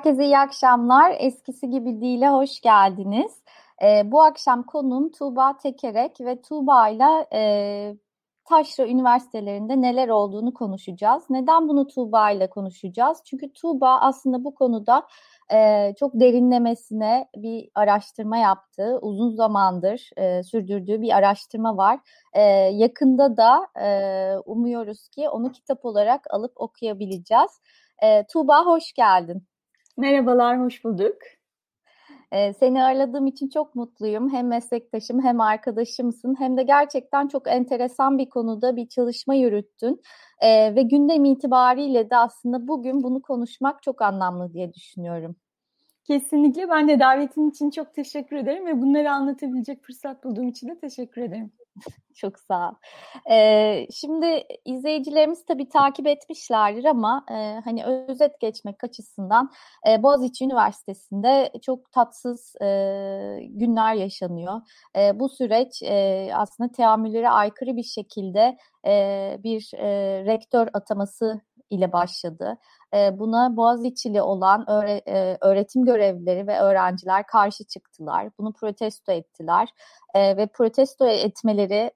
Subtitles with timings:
[0.00, 1.14] Herkese iyi akşamlar.
[1.18, 3.42] Eskisi gibi değil'e hoş geldiniz.
[3.82, 7.42] E, bu akşam konuğum Tuğba Tekerek ve Tuğba ile e,
[8.44, 11.22] Taşra Üniversitelerinde neler olduğunu konuşacağız.
[11.30, 13.18] Neden bunu Tuğba ile konuşacağız?
[13.24, 15.06] Çünkü Tuğba aslında bu konuda
[15.52, 18.98] e, çok derinlemesine bir araştırma yaptı.
[19.02, 22.00] Uzun zamandır e, sürdürdüğü bir araştırma var.
[22.32, 23.88] E, yakında da e,
[24.44, 27.60] umuyoruz ki onu kitap olarak alıp okuyabileceğiz.
[28.02, 29.49] E, Tuğba hoş geldin.
[30.00, 31.16] Merhabalar, hoş bulduk.
[32.32, 34.32] Ee, seni ağırladığım için çok mutluyum.
[34.32, 40.02] Hem meslektaşım hem arkadaşımsın hem de gerçekten çok enteresan bir konuda bir çalışma yürüttün.
[40.42, 45.36] Ee, ve gündem itibariyle de aslında bugün bunu konuşmak çok anlamlı diye düşünüyorum.
[46.10, 50.78] Kesinlikle ben de davetin için çok teşekkür ederim ve bunları anlatabilecek fırsat bulduğum için de
[50.78, 51.52] teşekkür ederim.
[52.14, 52.74] Çok sağ ol.
[53.32, 59.50] Ee, şimdi izleyicilerimiz tabii takip etmişlerdir ama e, hani özet geçmek açısından
[59.88, 62.66] e, Boğaziçi Üniversitesi'nde çok tatsız e,
[63.42, 64.60] günler yaşanıyor.
[64.96, 69.88] E, bu süreç e, aslında teamüllere aykırı bir şekilde e, bir e,
[70.24, 72.58] rektör ataması ile başladı.
[72.92, 75.02] Buna Boğaziçi'li olan öğre,
[75.40, 78.28] öğretim görevlileri ve öğrenciler karşı çıktılar.
[78.38, 79.68] Bunu protesto ettiler
[80.16, 81.92] ve protesto etmeleri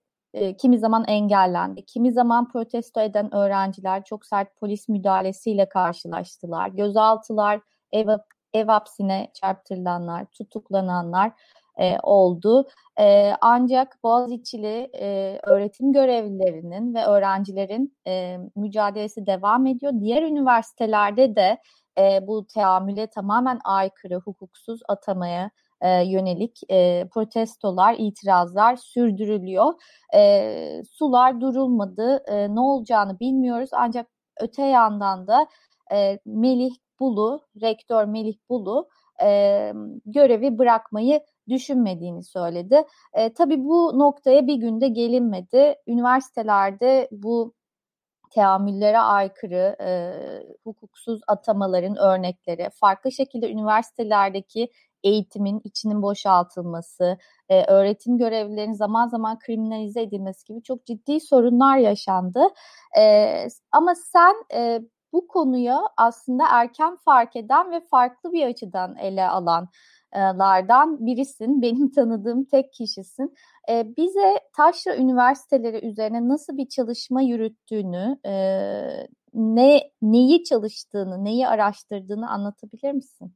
[0.58, 1.84] kimi zaman engellendi.
[1.84, 6.68] Kimi zaman protesto eden öğrenciler çok sert polis müdahalesiyle karşılaştılar.
[6.68, 7.60] Gözaltılar,
[7.92, 8.08] ev,
[8.54, 11.32] ev hapsine çarptırılanlar, tutuklananlar
[11.80, 12.68] e, oldu.
[13.00, 19.92] E, ancak Boğaziçi'li e, öğretim görevlilerinin ve öğrencilerin e, mücadelesi devam ediyor.
[20.00, 21.58] Diğer üniversitelerde de
[21.98, 25.50] e, bu teamüle tamamen aykırı, hukuksuz atamaya
[25.80, 29.74] e, yönelik e, protestolar, itirazlar sürdürülüyor.
[30.14, 34.06] E, sular durulmadı, e, ne olacağını bilmiyoruz ancak
[34.40, 35.46] öte yandan da
[35.92, 38.88] e, Melih Bulu, rektör Melih Bulu
[39.22, 39.72] e,
[40.06, 42.82] görevi bırakmayı düşünmediğini söyledi.
[43.12, 45.74] E, tabii bu noktaya bir günde gelinmedi.
[45.86, 47.54] Üniversitelerde bu
[48.30, 49.90] teamüllere aykırı e,
[50.64, 54.68] hukuksuz atamaların örnekleri, farklı şekilde üniversitelerdeki
[55.04, 57.18] eğitimin içinin boşaltılması,
[57.48, 62.40] e, öğretim görevlilerinin zaman zaman kriminalize edilmesi gibi çok ciddi sorunlar yaşandı.
[62.98, 64.80] E, ama sen e,
[65.12, 69.68] bu konuya aslında erken fark eden ve farklı bir açıdan ele alan
[70.18, 71.62] lardan birisin.
[71.62, 73.34] Benim tanıdığım tek kişisin.
[73.70, 78.34] E, bize Taşra Üniversiteleri üzerine nasıl bir çalışma yürüttüğünü, e,
[79.34, 83.32] ne neyi çalıştığını, neyi araştırdığını anlatabilir misin?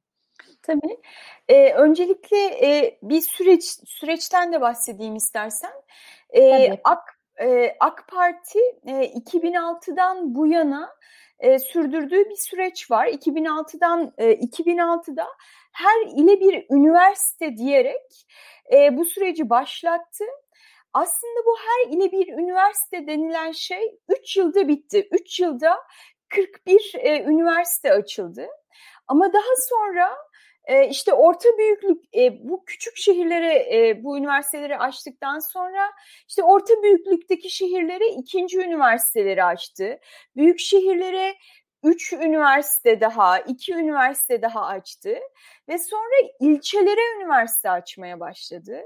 [0.63, 1.01] Tabii.
[1.49, 5.73] Ee, öncelikle e, bir süreç süreçten de bahsedeyim istersen.
[6.31, 10.99] Ee, AK e, AK Parti e, 2006'dan bu yana
[11.39, 13.07] e, sürdürdüğü bir süreç var.
[13.07, 15.27] 2006'dan e, 2006'da
[15.73, 18.27] her ile bir üniversite diyerek
[18.73, 20.25] e, bu süreci başlattı.
[20.93, 25.09] Aslında bu her ile bir üniversite denilen şey 3 yılda bitti.
[25.13, 25.79] 3 yılda
[26.29, 28.47] 41 e, üniversite açıldı.
[29.09, 30.17] Ama daha sonra
[30.69, 35.91] e, işte orta büyüklük e, bu küçük şehirlere e, bu üniversiteleri açtıktan sonra
[36.29, 39.99] işte orta büyüklükteki şehirlere ikinci üniversiteleri açtı.
[40.37, 41.35] Büyük şehirlere
[41.83, 45.15] üç üniversite daha, iki üniversite daha açtı
[45.69, 48.81] ve sonra ilçelere üniversite açmaya başladı.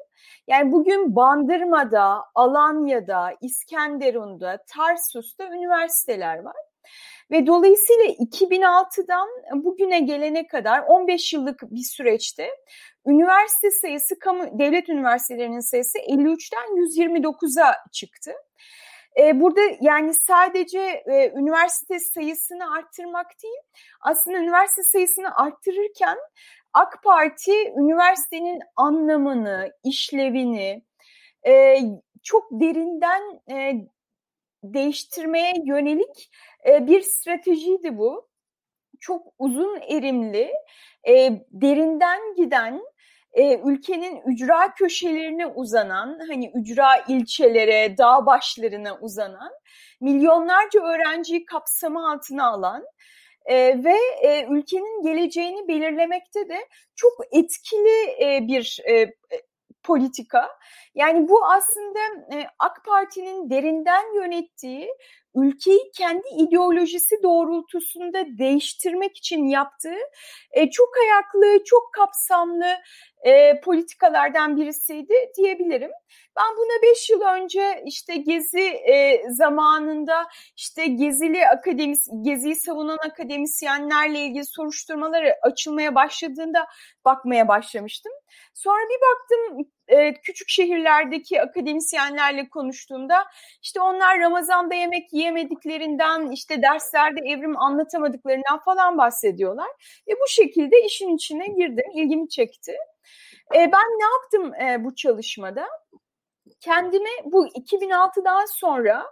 [0.46, 6.56] Yani bugün Bandırma'da, Alanya'da, İskenderun'da, Tarsus'ta üniversiteler var.
[7.32, 9.28] Ve dolayısıyla 2006'dan
[9.64, 12.48] bugüne gelene kadar 15 yıllık bir süreçte
[13.06, 18.32] üniversite sayısı, kamu, devlet üniversitelerinin sayısı 53'ten 129'a çıktı.
[19.20, 23.62] E, burada yani sadece e, üniversite sayısını arttırmak değil,
[24.00, 26.18] aslında üniversite sayısını arttırırken
[26.72, 30.82] AK Parti üniversitenin anlamını, işlevini
[31.46, 31.78] e,
[32.22, 33.22] çok derinden
[34.64, 36.30] değiştirmeye yönelik
[36.66, 38.28] e, bir stratejiydi bu.
[39.00, 40.52] Çok uzun erimli,
[41.50, 42.82] derinden giden,
[43.64, 49.52] ülkenin ücra köşelerine uzanan, hani ücra ilçelere, dağ başlarına uzanan,
[50.00, 52.84] milyonlarca öğrenciyi kapsama altına alan
[53.84, 53.96] ve
[54.50, 58.16] ülkenin geleceğini belirlemekte de çok etkili
[58.48, 59.14] bir e,
[59.82, 60.48] politika.
[60.94, 61.98] Yani bu aslında
[62.58, 64.88] AK Parti'nin derinden yönettiği
[65.34, 69.98] ülkeyi kendi ideolojisi doğrultusunda değiştirmek için yaptığı
[70.52, 72.66] e, çok ayaklı, çok kapsamlı
[73.22, 75.90] e, politikalardan birisiydi diyebilirim.
[76.36, 80.26] Ben buna beş yıl önce işte Gezi e, zamanında
[80.56, 86.66] işte Gezili akademis, Gezi'yi savunan akademisyenlerle ilgili soruşturmaları açılmaya başladığında
[87.04, 88.12] bakmaya başlamıştım.
[88.54, 93.24] Sonra bir baktım e, küçük şehirlerdeki akademisyenlerle konuştuğumda
[93.62, 99.68] işte onlar Ramazan'da yemek yiyemediklerinden işte derslerde evrim anlatamadıklarından falan bahsediyorlar.
[100.08, 102.76] Ve bu şekilde işin içine girdim, ilgimi çekti.
[103.54, 105.66] E, ben ne yaptım e, bu çalışmada?
[106.60, 109.06] Kendime bu 2006'dan sonra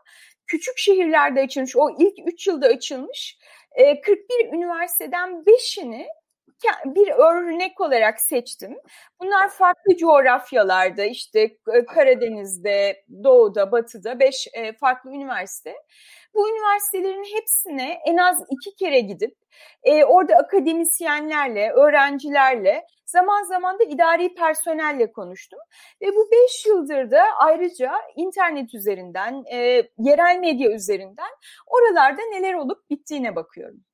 [0.47, 3.39] küçük şehirlerde açılmış, o ilk 3 yılda açılmış
[4.05, 6.07] 41 üniversiteden 5'ini
[6.85, 8.77] bir örnek olarak seçtim.
[9.21, 11.57] Bunlar farklı coğrafyalarda işte
[11.95, 14.49] Karadeniz'de, Doğu'da, Batı'da beş
[14.81, 15.75] farklı üniversite.
[16.35, 19.37] Bu üniversitelerin hepsine en az iki kere gidip
[19.83, 25.59] e, orada akademisyenlerle, öğrencilerle, zaman zaman da idari personelle konuştum.
[26.03, 31.31] Ve bu beş yıldır da ayrıca internet üzerinden, e, yerel medya üzerinden
[31.67, 33.85] oralarda neler olup bittiğine bakıyorum.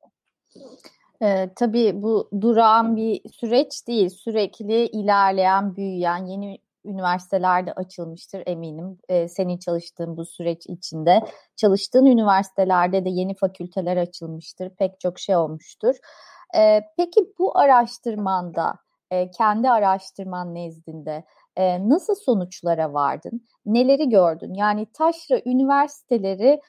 [1.22, 4.08] E, tabii bu durağan bir süreç değil.
[4.08, 8.98] Sürekli ilerleyen, büyüyen yeni üniversitelerde açılmıştır eminim.
[9.08, 11.22] E, senin çalıştığın bu süreç içinde.
[11.56, 14.70] Çalıştığın üniversitelerde de yeni fakülteler açılmıştır.
[14.70, 15.96] Pek çok şey olmuştur.
[16.56, 18.74] E, peki bu araştırmanda,
[19.10, 21.24] e, kendi araştırman nezdinde
[21.58, 23.46] nasıl sonuçlara vardın?
[23.66, 24.54] Neleri gördün?
[24.54, 26.60] Yani taşra üniversiteleri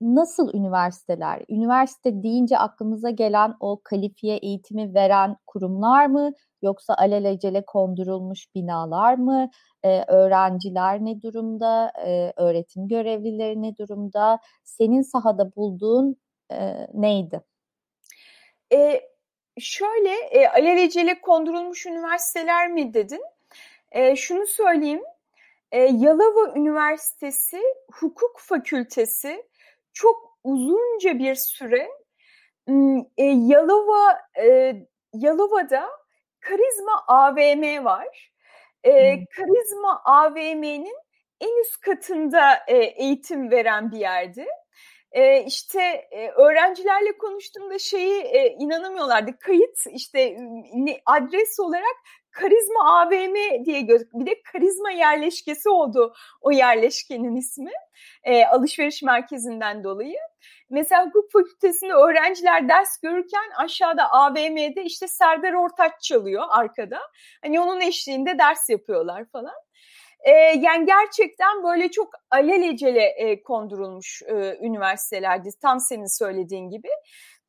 [0.00, 1.44] nasıl üniversiteler?
[1.48, 6.32] Üniversite deyince aklımıza gelen o kalifiye eğitimi veren kurumlar mı?
[6.62, 9.50] Yoksa alelacele kondurulmuş binalar mı?
[9.82, 11.92] Ee, öğrenciler ne durumda?
[12.06, 14.38] Ee, öğretim görevlileri ne durumda?
[14.64, 16.16] Senin sahada bulduğun
[16.52, 17.40] e, neydi?
[18.72, 19.00] E,
[19.58, 23.22] şöyle e, alelacele kondurulmuş üniversiteler mi dedin?
[23.92, 25.02] E, şunu söyleyeyim.
[25.72, 27.62] E, Yalova Üniversitesi
[27.92, 29.46] Hukuk Fakültesi
[29.92, 31.88] çok uzunca bir süre
[33.16, 34.74] e, Yalova e,
[35.14, 35.88] Yalova'da
[36.40, 38.32] Karizma AVM var.
[38.84, 40.96] E, Karizma AVM'nin
[41.40, 44.46] en üst katında e, eğitim veren bir yerdi.
[45.12, 49.38] E, işte e, öğrencilerle konuştuğumda şeyi e, inanamıyorlardı.
[49.38, 50.36] Kayıt işte
[51.06, 51.96] adres olarak
[52.30, 57.72] Karizma AVM diye göz bir de karizma yerleşkesi oldu o yerleşkenin ismi
[58.24, 60.18] e, alışveriş merkezinden dolayı.
[60.70, 66.98] Mesela hukuk fakültesinde öğrenciler ders görürken aşağıda AVM'de işte Serdar Ortaç çalıyor arkada.
[67.42, 69.54] Hani onun eşliğinde ders yapıyorlar falan.
[70.20, 70.30] E,
[70.60, 76.88] yani gerçekten böyle çok alelacele e, kondurulmuş e, üniversitelerdi tam senin söylediğin gibi.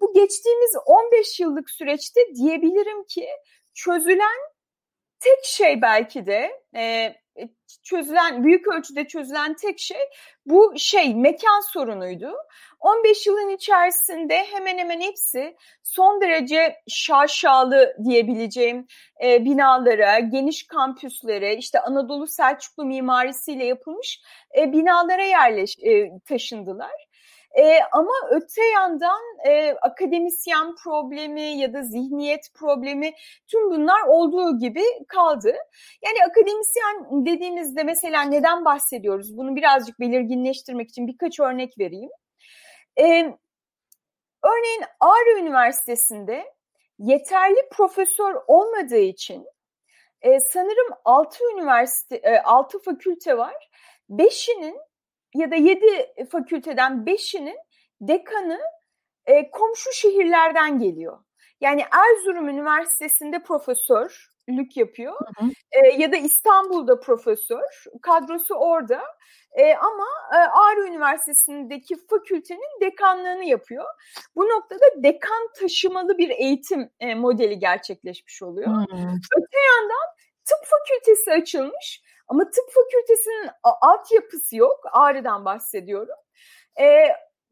[0.02, 3.28] Bu geçtiğimiz 15 yıllık süreçte diyebilirim ki
[3.74, 4.49] çözülen
[5.20, 7.16] tek şey belki de e,
[7.84, 9.98] çözülen büyük ölçüde çözülen tek şey
[10.46, 12.34] bu şey mekan sorunuydu.
[12.80, 18.88] 15 yılın içerisinde hemen hemen hepsi son derece şaşalı diyebileceğim
[19.24, 24.22] e, binalara, geniş kampüslere, işte Anadolu Selçuklu mimarisiyle yapılmış
[24.58, 27.09] e, binalara yerleş e, taşındılar.
[27.58, 33.14] E, ama öte yandan e, akademisyen problemi ya da zihniyet problemi
[33.48, 35.56] tüm bunlar olduğu gibi kaldı.
[36.06, 39.38] Yani akademisyen dediğimizde mesela neden bahsediyoruz?
[39.38, 42.10] Bunu birazcık belirginleştirmek için birkaç örnek vereyim.
[43.00, 43.06] E,
[44.44, 46.44] örneğin Ağrı Üniversitesi'nde
[47.00, 49.46] yeterli profesör olmadığı için
[50.22, 53.70] e, sanırım 6 üniversite, e, 6 fakülte var.
[54.10, 54.78] Beşinin
[55.36, 57.58] ya da yedi fakülteden beşinin
[58.02, 58.60] dekanı
[59.26, 61.20] e, komşu şehirlerden geliyor.
[61.62, 65.50] Yani Erzurum Üniversitesi'nde profesörlük yapıyor hı hı.
[65.72, 69.02] E, ya da İstanbul'da profesör, kadrosu orada
[69.52, 73.86] e, ama e, Ağrı Üniversitesi'ndeki fakültenin dekanlığını yapıyor.
[74.36, 78.68] Bu noktada dekan taşımalı bir eğitim e, modeli gerçekleşmiş oluyor.
[78.68, 79.10] Hı hı.
[79.38, 80.08] Öte yandan
[80.46, 84.80] tıp fakültesi açılmış ama tıp fakültesinin altyapısı yok.
[84.92, 86.16] Ağrı'dan bahsediyorum.
[86.80, 87.08] E,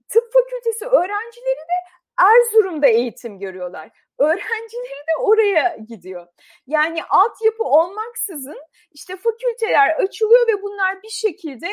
[0.09, 1.77] tıp fakültesi öğrencileri de
[2.21, 3.89] Erzurum'da eğitim görüyorlar.
[4.19, 6.27] Öğrencileri de oraya gidiyor.
[6.67, 11.67] Yani altyapı olmaksızın işte fakülteler açılıyor ve bunlar bir şekilde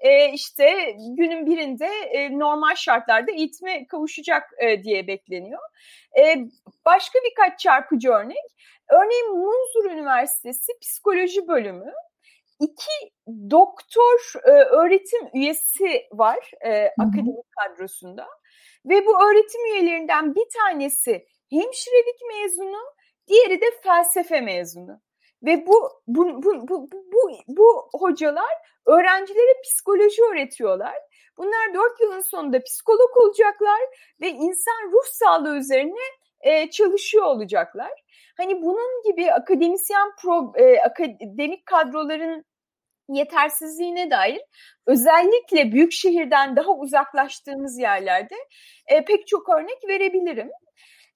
[0.00, 5.62] e, işte günün birinde e, normal şartlarda eğitime kavuşacak e, diye bekleniyor.
[6.18, 6.36] E,
[6.84, 8.54] başka birkaç çarpıcı örnek.
[8.88, 11.92] Örneğin Munzur Üniversitesi Psikoloji Bölümü
[12.60, 13.12] iki
[13.50, 18.26] doktor e, öğretim üyesi var e, akademik kadrosunda
[18.86, 22.82] ve bu öğretim üyelerinden bir tanesi hemşirelik mezunu,
[23.28, 25.00] diğeri de felsefe mezunu.
[25.42, 28.54] Ve bu bu, bu, bu, bu, bu hocalar
[28.86, 30.94] öğrencilere psikoloji öğretiyorlar.
[31.38, 33.80] Bunlar dört yılın sonunda psikolog olacaklar
[34.20, 36.04] ve insan ruh sağlığı üzerine
[36.40, 38.03] e, çalışıyor olacaklar.
[38.36, 42.44] Hani bunun gibi akademisyen pro, e, akademik kadroların
[43.08, 44.40] yetersizliğine dair
[44.86, 48.34] özellikle büyük şehirden daha uzaklaştığımız yerlerde
[48.86, 50.50] e, pek çok örnek verebilirim.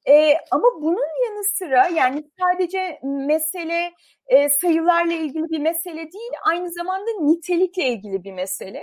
[0.09, 3.93] E, ama bunun yanı sıra yani sadece mesele
[4.27, 8.83] e, sayılarla ilgili bir mesele değil, aynı zamanda nitelikle ilgili bir mesele.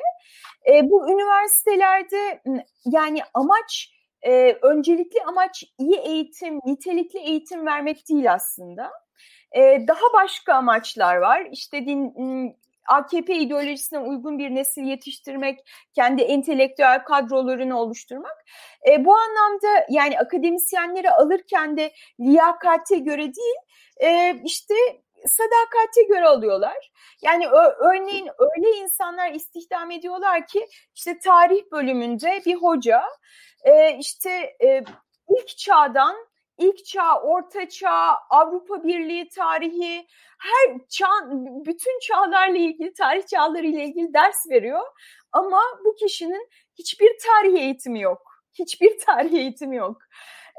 [0.67, 2.41] E, bu üniversitelerde
[2.85, 3.94] yani amaç
[4.25, 8.91] e, öncelikli amaç iyi eğitim, nitelikli eğitim vermek değil aslında.
[9.51, 11.47] E, daha başka amaçlar var.
[11.51, 12.13] İşte din,
[12.87, 15.59] AKP ideolojisine uygun bir nesil yetiştirmek,
[15.95, 18.45] kendi entelektüel kadrolarını oluşturmak.
[18.91, 23.55] E, bu anlamda yani akademisyenleri alırken de liyakate göre değil,
[24.01, 24.73] e, işte
[25.27, 26.91] sadakate göre alıyorlar.
[27.21, 27.47] Yani
[27.79, 30.65] örneğin öyle insanlar istihdam ediyorlar ki
[30.95, 33.03] işte tarih bölümünde bir hoca
[33.63, 34.29] e, işte
[34.63, 34.83] e,
[35.29, 36.15] ilk çağdan
[36.57, 40.07] ilk çağ, orta çağ, Avrupa Birliği tarihi,
[40.39, 41.07] her çağ,
[41.65, 44.81] bütün çağlarla ilgili, tarih çağları ile ilgili ders veriyor.
[45.31, 48.21] Ama bu kişinin hiçbir tarih eğitimi yok.
[48.53, 49.97] Hiçbir tarih eğitimi yok.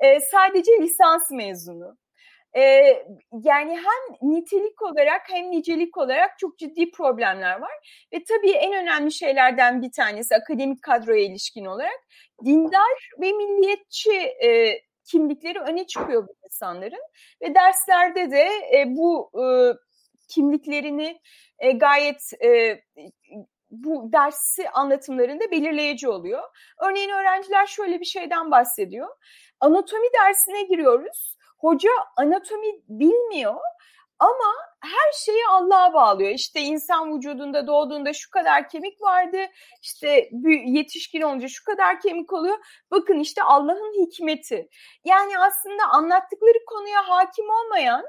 [0.03, 1.97] Ee, sadece lisans mezunu.
[2.57, 3.05] Ee,
[3.43, 8.07] yani hem nitelik olarak hem nicelik olarak çok ciddi problemler var.
[8.13, 12.01] Ve tabii en önemli şeylerden bir tanesi akademik kadroya ilişkin olarak
[12.45, 14.13] dindar ve milliyetçi
[14.45, 17.03] e, kimlikleri öne çıkıyor bu insanların
[17.43, 19.47] ve derslerde de e, bu e,
[20.29, 21.21] kimliklerini
[21.59, 22.81] e, gayet e,
[23.71, 26.43] bu dersi anlatımlarında belirleyici oluyor.
[26.89, 29.09] Örneğin öğrenciler şöyle bir şeyden bahsediyor.
[29.61, 31.36] Anatomi dersine giriyoruz.
[31.59, 33.61] Hoca anatomi bilmiyor
[34.19, 36.31] ama her şeyi Allah'a bağlıyor.
[36.31, 39.39] İşte insan vücudunda doğduğunda şu kadar kemik vardı.
[39.83, 40.31] İşte
[40.67, 42.59] yetişkin olunca şu kadar kemik oluyor.
[42.91, 44.69] Bakın işte Allah'ın hikmeti.
[45.05, 48.05] Yani aslında anlattıkları konuya hakim olmayan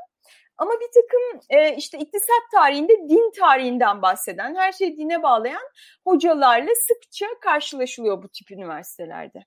[0.57, 5.69] ama bir takım e, işte iktisat tarihinde din tarihinden bahseden, her şeyi dine bağlayan
[6.03, 9.45] hocalarla sıkça karşılaşılıyor bu tip üniversitelerde.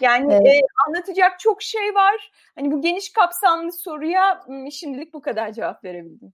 [0.00, 0.46] Yani evet.
[0.46, 2.32] e, anlatacak çok şey var.
[2.58, 6.32] Hani bu geniş kapsamlı soruya şimdilik bu kadar cevap verebildim.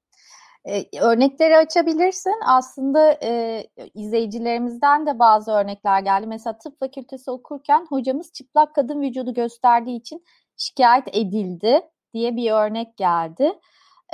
[0.65, 2.35] E, örnekleri açabilirsin.
[2.47, 3.65] Aslında e,
[3.95, 6.27] izleyicilerimizden de bazı örnekler geldi.
[6.27, 10.25] Mesela tıp fakültesi okurken hocamız çıplak kadın vücudu gösterdiği için
[10.57, 11.81] şikayet edildi
[12.15, 13.53] diye bir örnek geldi.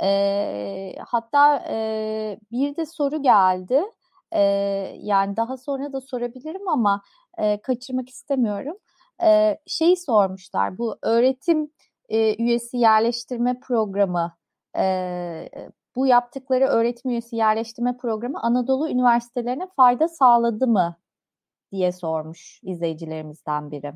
[0.03, 3.83] E, hatta e, bir de soru geldi.
[4.31, 4.41] E,
[4.99, 7.01] yani daha sonra da sorabilirim ama
[7.37, 8.77] e, kaçırmak istemiyorum
[9.23, 11.71] e, şey sormuşlar bu öğretim
[12.09, 14.37] e, üyesi yerleştirme programı
[14.77, 15.49] e,
[15.95, 20.97] bu yaptıkları öğretim üyesi yerleştirme programı Anadolu üniversitelerine fayda sağladı mı
[21.71, 23.93] diye sormuş izleyicilerimizden biri.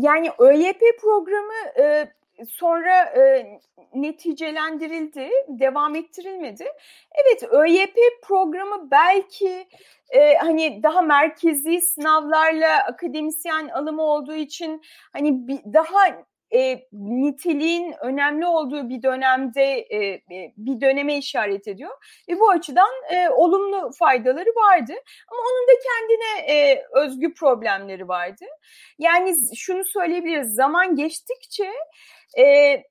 [0.00, 1.52] Yani ÖYP programı
[2.48, 3.46] sonra e,
[3.94, 6.64] neticelendirildi, devam ettirilmedi.
[7.14, 9.66] Evet ÖYP programı belki
[10.10, 16.24] e, hani daha merkezi sınavlarla akademisyen alımı olduğu için hani bir, daha
[16.54, 21.90] e, niteliğin önemli olduğu bir dönemde e, e, bir döneme işaret ediyor
[22.28, 24.92] ve bu açıdan e, olumlu faydaları vardı
[25.28, 28.44] ama onun da kendine e, özgü problemleri vardı.
[28.98, 31.72] Yani şunu söyleyebiliriz zaman geçtikçe
[32.38, 32.82] e,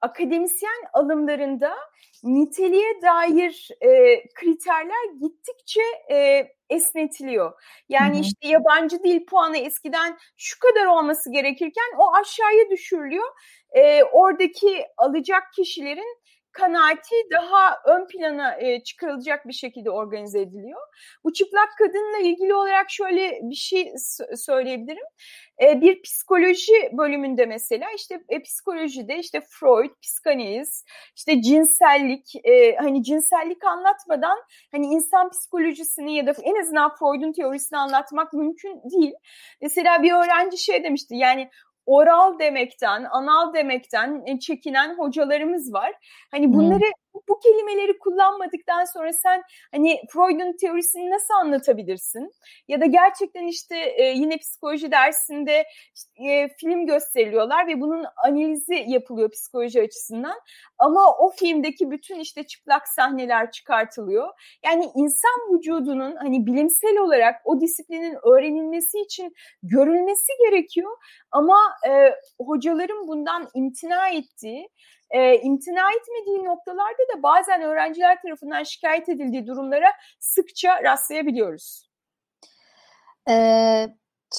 [0.00, 1.76] akademisyen alımlarında
[2.22, 7.52] niteliğe dair e, kriterler gittikçe e, esnetiliyor.
[7.88, 8.22] Yani Hı-hı.
[8.22, 13.28] işte yabancı dil puanı eskiden şu kadar olması gerekirken o aşağıya düşürülüyor.
[13.72, 16.18] E, oradaki alacak kişilerin
[16.58, 20.80] kanaati daha ön plana e, çıkarılacak bir şekilde organize ediliyor.
[21.24, 23.92] Bu çıplak kadınla ilgili olarak şöyle bir şey
[24.36, 25.06] söyleyebilirim.
[25.62, 30.84] E, bir psikoloji bölümünde mesela işte e, psikolojide işte Freud, psikanaliz,
[31.16, 34.38] işte cinsellik, e, hani cinsellik anlatmadan
[34.72, 39.14] hani insan psikolojisini ya da en azından Freud'un teorisini anlatmak mümkün değil.
[39.62, 41.50] Mesela bir öğrenci şey demişti yani
[41.86, 45.92] oral demekten, anal demekten e, çekinen hocalarımız var.
[46.30, 47.05] Hani bunları hmm.
[47.28, 49.42] Bu kelimeleri kullanmadıktan sonra sen
[49.72, 52.32] hani Freud'un teorisini nasıl anlatabilirsin?
[52.68, 55.64] Ya da gerçekten işte e, yine psikoloji dersinde
[55.94, 60.38] işte, e, film gösteriliyorlar ve bunun analizi yapılıyor psikoloji açısından.
[60.78, 64.28] Ama o filmdeki bütün işte çıplak sahneler çıkartılıyor.
[64.64, 70.90] Yani insan vücudunun hani bilimsel olarak o disiplinin öğrenilmesi için görülmesi gerekiyor.
[71.30, 71.56] Ama
[71.88, 71.90] e,
[72.40, 74.68] hocaların bundan imtina ettiği,
[75.10, 81.86] e, imtina etmediği noktalarda da bazen öğrenciler tarafından şikayet edildiği durumlara sıkça rastlayabiliyoruz.
[83.28, 83.88] Ee,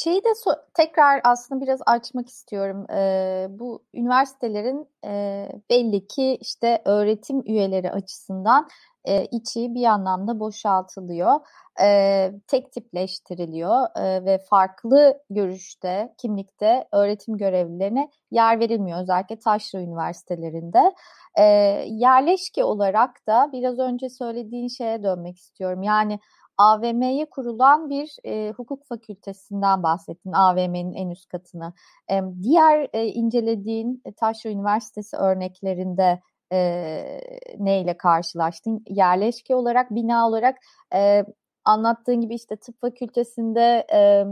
[0.03, 2.85] şeyi de so tekrar aslında biraz açmak istiyorum.
[2.91, 8.67] Ee, bu üniversitelerin e, belli ki işte öğretim üyeleri açısından
[9.07, 11.39] e, içi bir anlamda boşaltılıyor
[11.81, 19.01] e, tek tipleştiriliyor e, ve farklı görüşte, kimlikte öğretim görevlilerine yer verilmiyor.
[19.01, 20.93] Özellikle taşra üniversitelerinde.
[21.35, 21.43] E,
[21.87, 25.83] yerleşke olarak da biraz önce söylediğin şeye dönmek istiyorum.
[25.83, 26.19] Yani
[26.57, 31.73] AVM'ye kurulan bir e, hukuk fakültesinden bahsettin, AVM'nin en üst katını.
[32.11, 37.19] E, diğer e, incelediğin Taşra Üniversitesi örneklerinde e,
[37.57, 38.83] neyle karşılaştın?
[38.89, 40.57] Yerleşke olarak, bina olarak
[40.93, 41.25] e,
[41.65, 44.25] anlattığın gibi işte tıp fakültesinde e,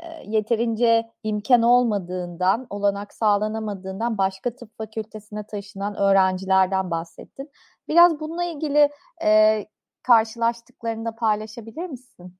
[0.00, 7.50] e, yeterince imkan olmadığından, olanak sağlanamadığından başka tıp fakültesine taşınan öğrencilerden bahsettin.
[7.88, 8.90] Biraz bununla ilgili
[9.24, 9.64] e,
[10.02, 12.36] karşılaştıklarını da paylaşabilir misin?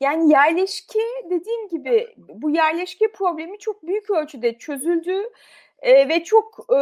[0.00, 5.22] Yani yerleşke dediğim gibi bu yerleşke problemi çok büyük ölçüde çözüldü
[5.82, 6.78] e, ve çok e,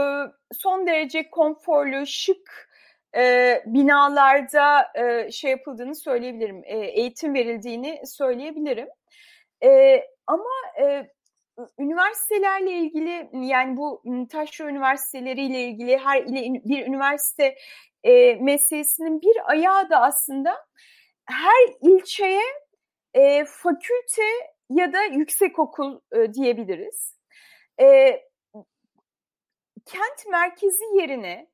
[0.53, 2.71] son derece konforlu, şık
[3.17, 8.89] e, binalarda e, şey yapıldığını söyleyebilirim, e, eğitim verildiğini söyleyebilirim.
[9.65, 10.51] E, ama
[10.83, 11.11] e,
[11.79, 17.55] üniversitelerle ilgili yani bu taşra üniversiteleriyle ilgili her ile bir üniversite
[18.05, 20.57] e, meselesinin bir ayağı da aslında
[21.25, 22.43] her ilçeye
[23.15, 24.23] e, fakülte
[24.71, 27.17] ya da yüksekokul e, diyebiliriz.
[27.81, 28.21] E,
[29.87, 31.51] kent merkezi yerine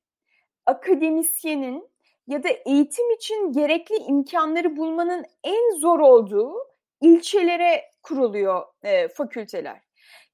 [0.67, 1.89] akademisyenin
[2.27, 6.55] ya da eğitim için gerekli imkanları bulmanın en zor olduğu
[7.01, 9.81] ilçelere kuruluyor e, fakülteler.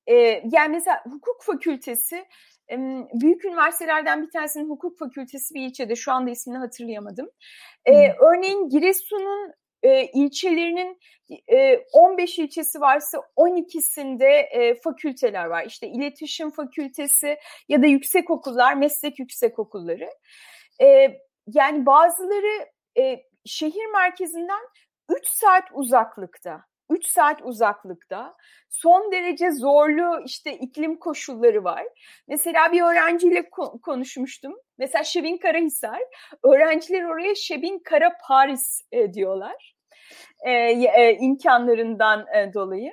[0.07, 0.14] E,
[0.52, 2.24] yani mesela hukuk fakültesi
[3.14, 7.28] büyük üniversitelerden bir tanesinin hukuk fakültesi bir ilçede şu anda ismini hatırlayamadım.
[7.85, 8.26] E, hmm.
[8.26, 10.98] Örneğin Giresun'un e, ilçelerinin
[11.52, 15.64] e, 15 ilçesi varsa 12'sinde e, fakülteler var.
[15.66, 20.10] İşte iletişim fakültesi ya da yüksek okullar, meslek yüksek okulları.
[20.82, 21.08] E,
[21.46, 22.66] yani bazıları
[22.98, 24.62] e, şehir merkezinden
[25.08, 26.64] 3 saat uzaklıkta.
[26.92, 28.35] 3 saat uzaklıkta
[28.68, 31.85] son derece zorlu işte iklim koşulları var.
[32.28, 33.50] Mesela bir öğrenciyle
[33.83, 34.55] konuşmuştum.
[34.78, 36.00] Mesela Şebin Karahisar.
[36.44, 39.74] Öğrenciler oraya Şebin Kara Paris e, diyorlar.
[40.46, 42.92] E, e, imkanlarından e, dolayı.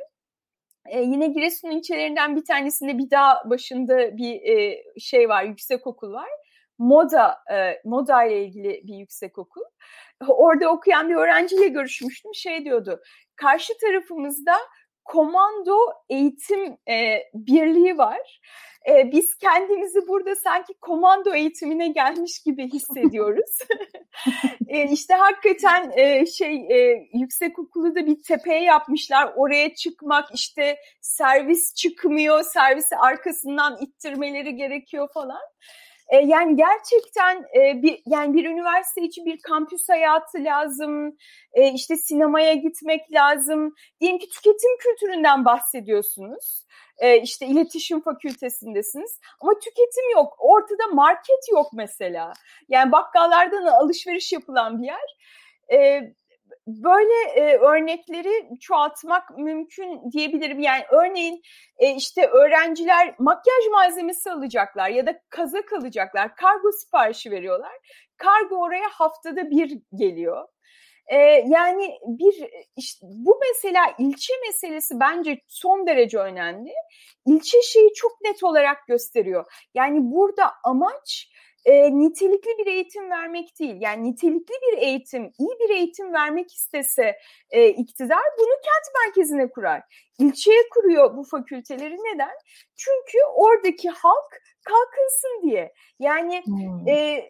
[0.89, 6.13] E, yine Giresun ilçelerinden bir tanesinde bir dağ başında bir e, şey var, yüksek okul
[6.13, 6.29] var.
[6.77, 9.63] Moda, e, moda ile ilgili bir yüksek okul.
[10.27, 12.31] Orada okuyan bir öğrenciyle görüşmüştüm.
[12.33, 13.01] Şey diyordu,
[13.35, 14.55] karşı tarafımızda
[15.05, 15.77] komando
[16.09, 18.41] eğitim e, birliği var.
[18.89, 23.57] E, biz kendimizi burada sanki komando eğitimine gelmiş gibi hissediyoruz.
[24.67, 29.33] e, işte hakikaten e, şey e, yüksek okulu da bir tepeye yapmışlar.
[29.35, 35.41] Oraya çıkmak işte servis çıkmıyor, servisi arkasından ittirmeleri gerekiyor falan.
[36.09, 41.17] E, yani gerçekten e, bir yani bir üniversite için bir kampüs hayatı lazım.
[41.53, 43.73] E, işte sinemaya gitmek lazım.
[44.01, 46.65] Diyelim ki tüketim kültüründen bahsediyorsunuz.
[46.97, 49.19] E, işte iletişim fakültesindesiniz.
[49.39, 50.35] Ama tüketim yok.
[50.39, 52.33] Ortada market yok mesela.
[52.69, 55.15] Yani bakkallardan alışveriş yapılan bir yer.
[55.71, 56.01] E,
[56.83, 60.59] böyle e, örnekleri çoğaltmak mümkün diyebilirim.
[60.59, 61.41] Yani örneğin
[61.77, 66.35] e, işte öğrenciler makyaj malzemesi alacaklar ya da kazak alacaklar.
[66.35, 67.71] Kargo siparişi veriyorlar.
[68.17, 70.47] Kargo oraya haftada bir geliyor.
[71.07, 76.71] Ee, yani bir işte bu mesela ilçe meselesi bence son derece önemli.
[77.25, 79.45] İlçe şeyi çok net olarak gösteriyor.
[79.73, 81.29] Yani burada amaç
[81.65, 83.75] e, nitelikli bir eğitim vermek değil.
[83.79, 87.17] Yani nitelikli bir eğitim, iyi bir eğitim vermek istese
[87.49, 89.81] e, iktidar bunu kent merkezine kurar.
[90.19, 92.35] İlçeye kuruyor bu fakülteleri neden?
[92.75, 95.73] Çünkü oradaki halk kalkınsın diye.
[95.99, 96.87] Yani hmm.
[96.87, 97.29] e,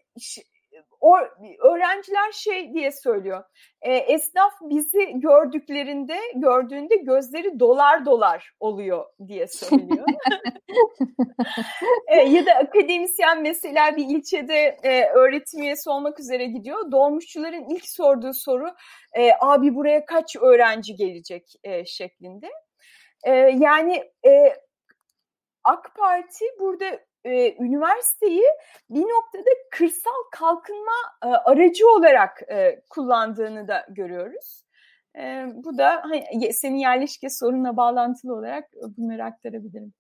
[1.02, 1.18] o
[1.60, 3.44] öğrenciler şey diye söylüyor.
[3.82, 10.08] E, esnaf bizi gördüklerinde gördüğünde gözleri dolar dolar oluyor diye söylüyor.
[12.08, 16.92] e, ya da akademisyen mesela bir ilçede e, öğretim üyesi olmak üzere gidiyor.
[16.92, 18.68] Dolmuşçuların ilk sorduğu soru
[19.18, 22.48] e, abi buraya kaç öğrenci gelecek e, şeklinde.
[23.24, 24.56] E, yani e,
[25.64, 28.44] AK Parti burada e, üniversiteyi
[28.90, 30.92] bir noktada kırsal kalkınma
[31.24, 34.64] e, aracı olarak e, kullandığını da görüyoruz.
[35.16, 38.66] E, bu da hani, senin yerleşke sorunla bağlantılı olarak
[38.98, 39.94] bunları aktarabilirim.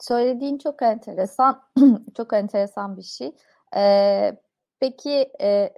[0.00, 1.62] Söylediğin çok enteresan,
[2.16, 3.32] çok enteresan bir şey.
[3.76, 4.36] Ee,
[4.80, 5.74] peki e,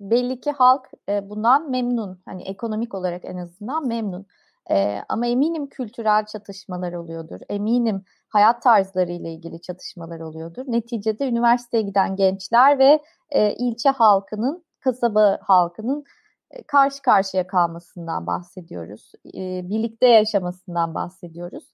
[0.00, 4.26] belli ki halk e, bundan memnun, hani ekonomik olarak en azından memnun.
[4.70, 7.40] E, ama eminim kültürel çatışmalar oluyordur.
[7.48, 10.64] Eminim hayat tarzları ile ilgili çatışmalar oluyordur.
[10.66, 16.04] Neticede üniversiteye giden gençler ve e, ilçe halkının, kasaba halkının
[16.50, 19.12] e, karşı karşıya kalmasından bahsediyoruz.
[19.26, 21.64] E, birlikte yaşamasından bahsediyoruz.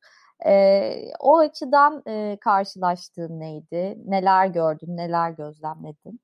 [0.47, 3.99] E, o açıdan e, karşılaştığın neydi?
[4.07, 6.21] Neler gördün, neler gözlemledin?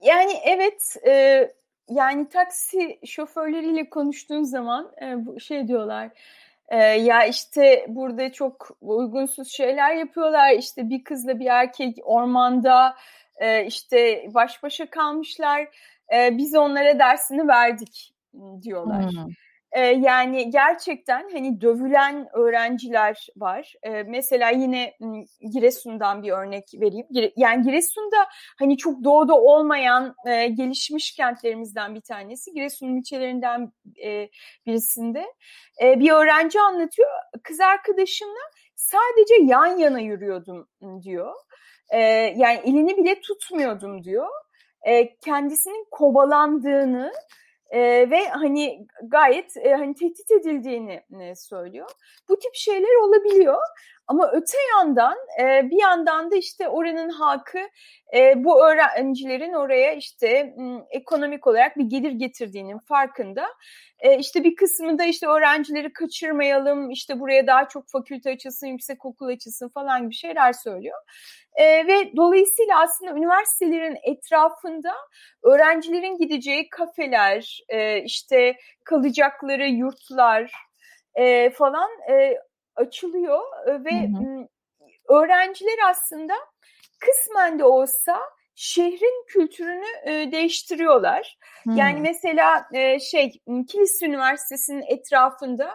[0.00, 1.54] Yani evet, e,
[1.88, 6.10] yani taksi şoförleriyle konuştuğun zaman e, şey diyorlar.
[6.68, 10.50] E, ya işte burada çok uygunsuz şeyler yapıyorlar.
[10.50, 12.96] İşte bir kızla bir erkek ormanda
[13.36, 15.68] e, işte baş başa kalmışlar.
[16.14, 18.14] E, biz onlara dersini verdik
[18.62, 19.10] diyorlar.
[19.12, 19.32] Hmm.
[19.74, 23.74] E, yani gerçekten hani dövülen öğrenciler var.
[23.82, 24.94] E, mesela yine
[25.52, 27.06] Giresun'dan bir örnek vereyim.
[27.36, 28.16] Yani Giresun'da
[28.58, 32.52] hani çok doğuda olmayan e, gelişmiş kentlerimizden bir tanesi.
[32.52, 33.72] Giresun'un ilçelerinden
[34.04, 34.28] e,
[34.66, 35.24] birisinde.
[35.82, 37.10] E, bir öğrenci anlatıyor.
[37.42, 40.68] Kız arkadaşımla sadece yan yana yürüyordum
[41.02, 41.34] diyor.
[42.36, 44.28] Yani elini bile tutmuyordum diyor.
[45.24, 47.12] Kendisinin kovalandığını
[47.74, 51.90] e, ve hani gayet e, hani tehdit edildiğini e, söylüyor.
[52.28, 53.58] Bu tip şeyler olabiliyor.
[54.06, 57.58] Ama öte yandan e, bir yandan da işte oranın halkı
[58.14, 60.54] e, bu öğrencilerin oraya işte
[60.90, 63.46] ekonomik olarak bir gelir getirdiğinin farkında.
[63.98, 69.04] E, işte bir kısmı da işte öğrencileri kaçırmayalım, işte buraya daha çok fakülte açılsın, yüksek
[69.04, 70.98] okul açılsın falan gibi şeyler söylüyor.
[71.54, 74.94] E, ve dolayısıyla aslında üniversitelerin etrafında
[75.42, 80.52] öğrencilerin gideceği kafeler, e, işte kalacakları yurtlar
[81.14, 82.38] e, falan e,
[82.76, 84.48] açılıyor ve hı hı.
[85.08, 86.34] öğrenciler aslında
[87.00, 88.20] kısmen de olsa
[88.54, 91.38] şehrin kültürünü e, değiştiriyorlar.
[91.62, 91.76] Hmm.
[91.76, 93.32] Yani mesela e, şey
[93.68, 95.74] Kilis Üniversitesi'nin etrafında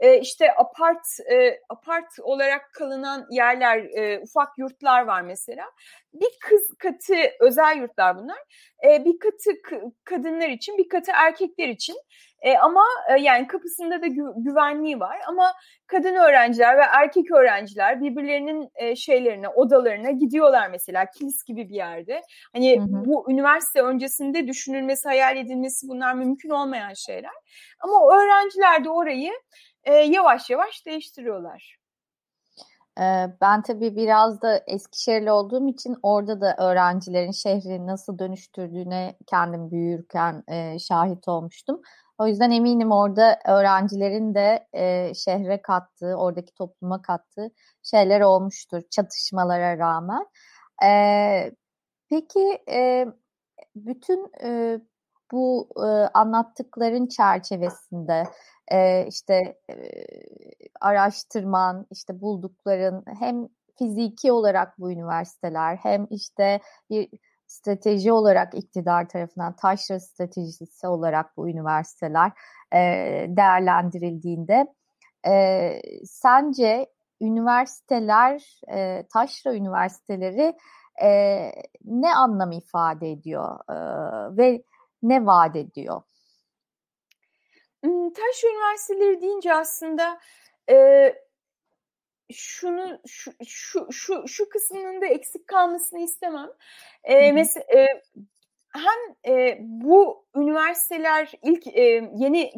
[0.00, 5.64] e, işte apart e, apart olarak kalınan yerler, e, ufak yurtlar var mesela.
[6.12, 8.38] Bir kız katı özel yurtlar bunlar.
[8.88, 9.50] E, bir katı
[10.04, 11.96] kadınlar için, bir katı erkekler için.
[12.40, 15.18] E, ama e, yani kapısında da gü- güvenliği var.
[15.28, 15.52] Ama
[15.86, 22.22] kadın öğrenciler ve erkek öğrenciler birbirlerinin e, şeylerine, odalarına gidiyorlar mesela kilis gibi bir yerde.
[22.52, 22.86] Hani hı hı.
[23.04, 27.34] bu üniversite öncesinde düşünülmesi, hayal edilmesi bunlar mümkün olmayan şeyler.
[27.80, 29.32] Ama öğrenciler de orayı
[29.84, 31.80] e, yavaş yavaş değiştiriyorlar.
[33.40, 40.44] Ben tabii biraz da Eskişehirli olduğum için orada da öğrencilerin şehri nasıl dönüştürdüğüne kendim büyürken
[40.78, 41.80] şahit olmuştum.
[42.18, 44.66] O yüzden eminim orada öğrencilerin de
[45.14, 47.50] şehre kattığı, oradaki topluma kattığı
[47.82, 50.26] şeyler olmuştur çatışmalara rağmen.
[52.10, 52.58] Peki
[53.76, 54.32] bütün
[55.32, 58.24] bu e, anlattıkların çerçevesinde
[58.72, 59.34] e, işte
[59.70, 59.74] e,
[60.80, 67.08] araştırman, işte buldukların hem fiziki olarak bu üniversiteler hem işte bir
[67.46, 72.32] strateji olarak iktidar tarafından taşra stratejisi olarak bu üniversiteler
[72.72, 72.78] e,
[73.28, 74.66] değerlendirildiğinde
[75.26, 75.72] e,
[76.04, 76.86] sence
[77.20, 80.54] üniversiteler, e, taşra üniversiteleri
[81.02, 81.08] e,
[81.84, 83.58] ne anlam ifade ediyor?
[83.70, 83.76] E,
[84.36, 84.62] ve
[85.02, 86.02] ne vaat ediyor?
[88.14, 90.20] Taş üniversiteleri deyince aslında
[90.70, 91.14] e,
[92.32, 96.50] şunu şu şu şu şu kısmının da eksik kalmasını istemem.
[97.04, 98.02] E, mesela e,
[98.68, 102.52] hem e, bu üniversiteler ilk e, yeni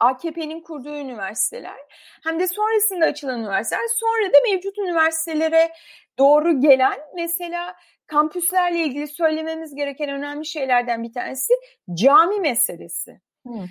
[0.00, 1.78] AKP'nin kurduğu üniversiteler
[2.24, 5.72] hem de sonrasında açılan üniversiteler sonra da mevcut üniversitelere
[6.18, 11.52] doğru gelen mesela kampüslerle ilgili söylememiz gereken önemli şeylerden bir tanesi
[11.94, 13.20] cami meselesi.
[13.46, 13.64] Hmm.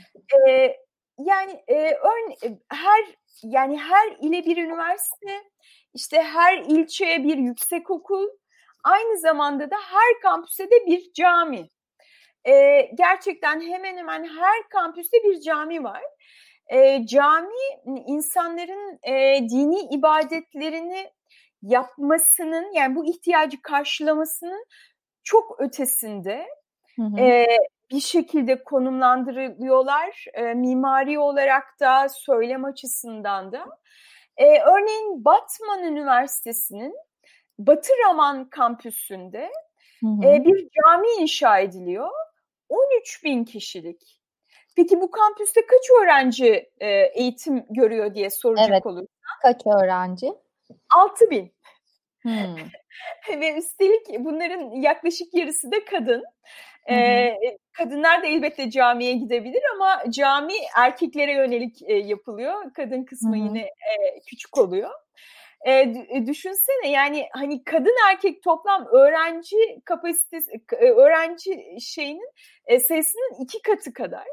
[0.47, 0.77] Ee,
[1.19, 2.35] yani e, ön,
[2.69, 3.05] her
[3.43, 5.43] yani her ile bir üniversite,
[5.93, 8.27] işte her ilçeye bir yüksek okul,
[8.83, 11.69] aynı zamanda da her kampüste de bir cami.
[12.47, 16.03] E, gerçekten hemen hemen her kampüste bir cami var.
[16.67, 21.11] E, cami insanların e, dini ibadetlerini
[21.63, 24.65] yapmasının yani bu ihtiyacı karşılamasının
[25.23, 26.45] çok ötesinde
[26.95, 27.19] hı hı.
[27.19, 27.47] E,
[27.91, 30.25] bir şekilde konumlandırılıyorlar.
[30.33, 33.65] E, mimari olarak da söylem açısından da.
[34.37, 36.95] E, örneğin Batman Üniversitesi'nin
[37.59, 39.51] Batı Raman kampüsünde
[39.99, 40.27] hı hı.
[40.27, 42.09] E, bir cami inşa ediliyor.
[42.69, 44.19] 13 bin kişilik.
[44.75, 48.85] Peki bu kampüste kaç öğrenci e, eğitim görüyor diye soracak evet.
[48.85, 49.07] olursan?
[49.41, 50.27] Kaç öğrenci?
[50.95, 51.53] 6 bin.
[52.21, 52.55] Hmm.
[53.41, 56.23] Ve üstelik bunların yaklaşık yarısı da kadın.
[56.89, 57.33] Ee,
[57.71, 62.73] kadınlar da elbette camiye gidebilir ama cami erkeklere yönelik e, yapılıyor.
[62.73, 63.45] Kadın kısmı Hı-hı.
[63.45, 64.89] yine e, küçük oluyor.
[65.67, 65.93] E,
[66.27, 69.55] düşünsene yani hani kadın erkek toplam öğrenci
[69.85, 72.29] kapasitesi e, öğrenci şeyinin
[72.65, 74.25] e, sayısının iki katı kadar.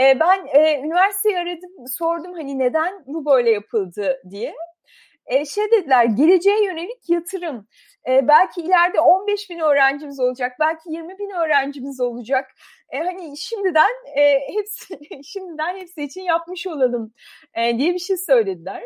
[0.00, 4.54] E, ben e, üniversiteyi aradım sordum hani neden bu böyle yapıldı diye
[5.26, 7.68] e, şey dediler geleceğe yönelik yatırım.
[8.08, 12.50] E, belki ileride 15 bin öğrencimiz olacak, belki 20 bin öğrencimiz olacak.
[12.90, 17.12] E, hani şimdiden e, hepsi şimdiden hepsi için yapmış olalım
[17.54, 18.82] e, diye bir şey söylediler.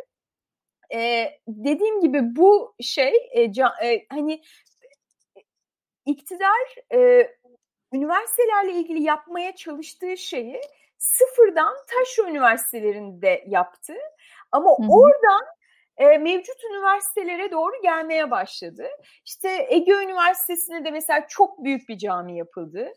[0.94, 4.42] E, dediğim gibi bu şey e, ca, e, hani
[6.07, 7.31] iktidar e,
[7.92, 10.61] üniversitelerle ilgili yapmaya çalıştığı şeyi
[10.99, 13.94] sıfırdan taş üniversitelerinde yaptı.
[14.53, 14.87] Ama Hı-hı.
[14.88, 15.44] oradan
[15.98, 18.87] e, mevcut üniversitelere doğru gelmeye başladı.
[19.24, 22.92] İşte Ege Üniversitesi'ne de mesela çok büyük bir cami yapıldı.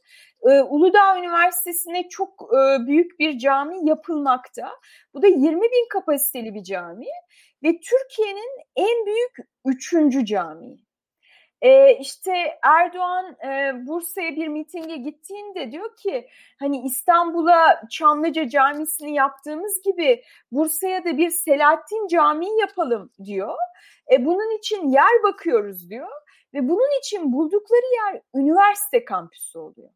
[0.50, 4.72] E, Uludağ Üniversitesi'ne çok e, büyük bir cami yapılmakta.
[5.14, 7.06] Bu da 20 bin kapasiteli bir cami
[7.64, 9.36] ve Türkiye'nin en büyük
[9.66, 10.89] üçüncü camii.
[11.62, 19.82] E, işte Erdoğan e, Bursa'ya bir mitinge gittiğinde diyor ki hani İstanbul'a Çamlıca Camisi'ni yaptığımız
[19.82, 23.56] gibi Bursa'ya da bir Selahattin Camii yapalım diyor.
[24.12, 26.10] E, bunun için yer bakıyoruz diyor
[26.54, 29.90] ve bunun için buldukları yer üniversite kampüsü oluyor.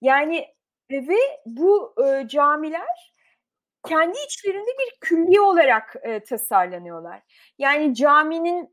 [0.00, 0.38] Yani
[0.90, 3.12] e, ve bu e, camiler
[3.88, 7.22] kendi içlerinde bir külliye olarak e, tasarlanıyorlar.
[7.58, 8.72] Yani caminin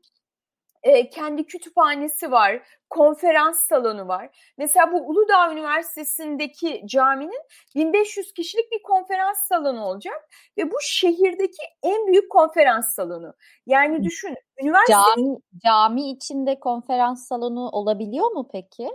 [0.88, 4.52] e, kendi kütüphanesi var, konferans salonu var.
[4.58, 7.42] Mesela bu Uludağ Üniversitesi'ndeki caminin
[7.74, 13.34] 1500 kişilik bir konferans salonu olacak ve bu şehirdeki en büyük konferans salonu.
[13.66, 18.90] Yani düşün, üniversite cami cami içinde konferans salonu olabiliyor mu peki?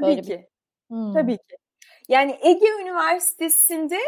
[0.00, 0.48] Tabii Böyle ki.
[0.90, 0.96] Bir...
[0.96, 1.12] Hmm.
[1.12, 1.56] Tabii ki.
[2.08, 3.98] Yani Ege Üniversitesi'nde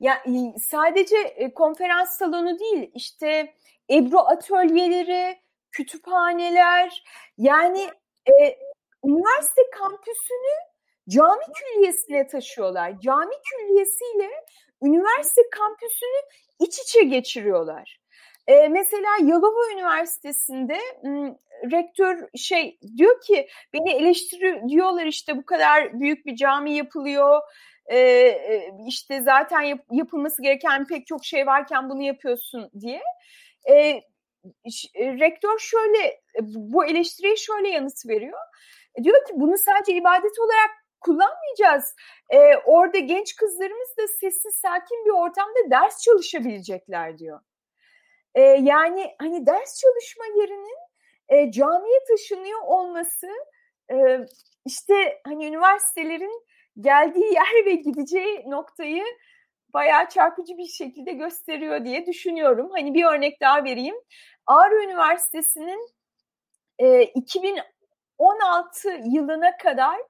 [0.00, 0.22] ya
[0.58, 1.16] sadece
[1.54, 3.54] konferans salonu değil, işte
[3.90, 5.45] Ebru atölyeleri,
[5.76, 7.04] kütüphaneler
[7.38, 7.90] yani
[8.26, 8.58] e,
[9.04, 10.56] üniversite kampüsünü
[11.08, 13.00] cami külliyesine taşıyorlar.
[13.00, 14.30] Cami külliyesiyle
[14.82, 16.20] üniversite kampüsünü
[16.60, 18.00] iç içe geçiriyorlar.
[18.46, 20.78] Ee, mesela Yalova Üniversitesi'nde
[21.72, 27.40] rektör şey diyor ki beni eleştiri diyorlar işte bu kadar büyük bir cami yapılıyor.
[27.92, 33.02] Ee, işte zaten yap, yapılması gereken pek çok şey varken bunu yapıyorsun diye.
[33.70, 34.00] Ee,
[34.96, 38.40] rektör şöyle e, bu eleştiriye şöyle yanıt veriyor.
[38.98, 41.94] E, diyor ki bunu sadece ibadet olarak kullanmayacağız.
[42.30, 47.40] E, orada genç kızlarımız da sessiz sakin bir ortamda ders çalışabilecekler diyor.
[48.34, 50.78] E, yani hani ders çalışma yerinin
[51.28, 53.28] e, camiye taşınıyor olması
[53.92, 53.96] e,
[54.66, 56.46] işte hani üniversitelerin
[56.80, 59.04] geldiği yer ve gideceği noktayı
[59.76, 62.70] bayağı çarpıcı bir şekilde gösteriyor diye düşünüyorum.
[62.72, 63.96] Hani bir örnek daha vereyim.
[64.46, 65.90] Ağrı Üniversitesi'nin
[66.78, 70.00] e, 2016 yılına kadar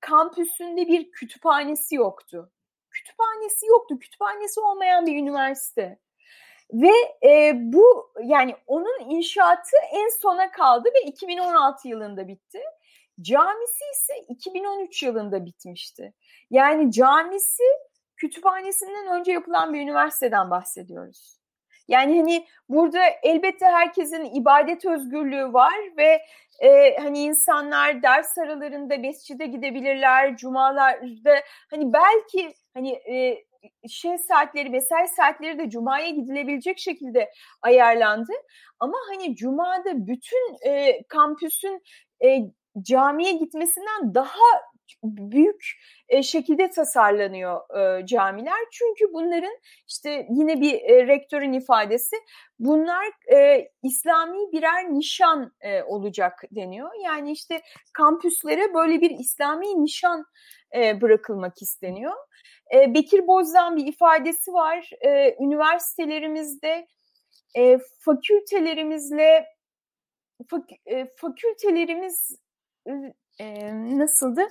[0.00, 2.52] kampüsünde bir kütüphanesi yoktu.
[2.90, 3.98] Kütüphanesi yoktu.
[3.98, 5.98] Kütüphanesi olmayan bir üniversite.
[6.72, 6.92] Ve
[7.28, 12.60] e, bu yani onun inşaatı en sona kaldı ve 2016 yılında bitti.
[13.20, 16.14] Camisi ise 2013 yılında bitmişti.
[16.50, 17.64] Yani camisi
[18.18, 21.38] kütüphanesinden önce yapılan bir üniversiteden bahsediyoruz.
[21.88, 26.22] Yani hani burada elbette herkesin ibadet özgürlüğü var ve
[26.60, 33.44] e, hani insanlar ders aralarında mescide gidebilirler, cumalarda hani belki hani e,
[33.88, 37.30] şey saatleri, mesai saatleri de cumaya gidilebilecek şekilde
[37.62, 38.32] ayarlandı.
[38.80, 41.82] Ama hani cumada bütün e, kampüsün
[42.24, 42.38] e,
[42.82, 44.62] camiye gitmesinden daha
[45.02, 45.64] büyük
[46.08, 48.58] e, şekilde tasarlanıyor e, camiler.
[48.72, 52.16] Çünkü bunların işte yine bir e, rektörün ifadesi
[52.58, 53.06] bunlar
[53.82, 55.52] İslami birer nişan
[55.86, 56.90] olacak deniyor.
[57.04, 60.24] Yani işte kampüslere böyle bir İslami nişan
[60.74, 62.12] bırakılmak isteniyor.
[62.72, 64.90] Bekir Bozdağ'ın bir ifadesi var.
[65.40, 66.86] Üniversitelerimizde
[68.00, 69.46] fakültelerimizle
[70.48, 70.64] fak,
[71.16, 72.38] fakültelerimiz
[73.38, 74.42] e, nasıldı?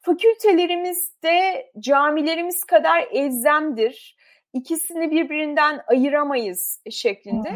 [0.00, 4.16] Fakültelerimizde camilerimiz kadar elzemdir.
[4.52, 7.48] İkisini birbirinden ayıramayız şeklinde.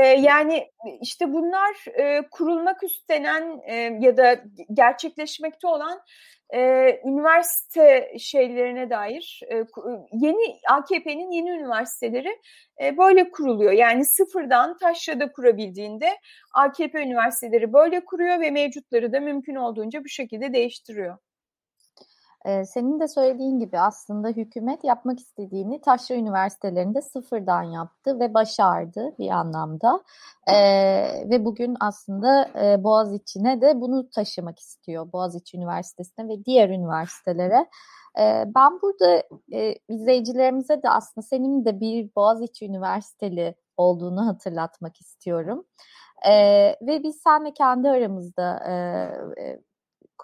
[0.00, 0.70] E, yani
[1.02, 6.00] işte bunlar e, kurulmak üstlenen e, ya da gerçekleşmekte olan
[6.54, 6.60] e,
[7.04, 9.64] üniversite şeylerine dair e,
[10.12, 12.38] yeni AKP'nin yeni üniversiteleri
[12.82, 13.72] e, böyle kuruluyor.
[13.72, 16.08] Yani sıfırdan taşrada kurabildiğinde
[16.54, 21.18] AKP üniversiteleri böyle kuruyor ve mevcutları da mümkün olduğunca bu şekilde değiştiriyor.
[22.46, 29.30] Senin de söylediğin gibi aslında hükümet yapmak istediğini taşra üniversitelerinde sıfırdan yaptı ve başardı bir
[29.30, 30.00] anlamda.
[30.48, 35.12] Ee, ve bugün aslında e, Boğaziçi'ne de bunu taşımak istiyor.
[35.12, 37.66] Boğaziçi Üniversitesi'ne ve diğer üniversitelere.
[38.18, 45.64] Ee, ben burada e, izleyicilerimize de aslında senin de bir Boğaziçi Üniversiteli olduğunu hatırlatmak istiyorum.
[46.28, 48.64] Ee, ve biz seninle kendi aramızda
[49.38, 49.60] e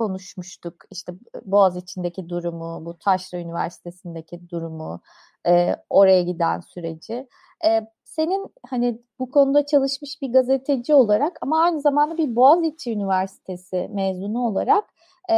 [0.02, 0.74] konuşmuştuk.
[0.90, 1.12] İşte
[1.44, 5.00] Boğaz içindeki durumu, bu Taşra Üniversitesi'ndeki durumu,
[5.46, 7.28] e, oraya giden süreci.
[7.64, 13.88] E, senin hani bu konuda çalışmış bir gazeteci olarak ama aynı zamanda bir Boğaziçi Üniversitesi
[13.92, 14.84] mezunu olarak
[15.30, 15.36] e,